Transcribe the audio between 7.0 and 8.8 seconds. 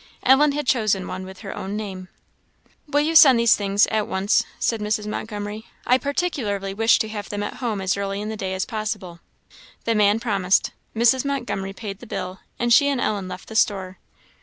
have them at home as early in the day as